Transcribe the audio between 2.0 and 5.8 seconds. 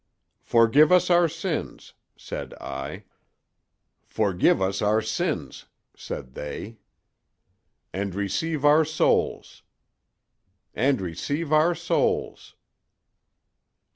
said I. "'Forgive us our sins,'